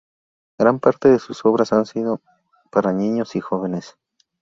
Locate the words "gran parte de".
0.57-1.19